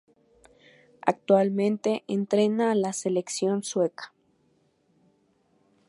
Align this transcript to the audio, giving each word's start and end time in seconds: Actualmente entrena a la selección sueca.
Actualmente 1.03 2.03
entrena 2.07 2.71
a 2.71 2.73
la 2.73 2.91
selección 2.91 3.61
sueca. 3.61 4.15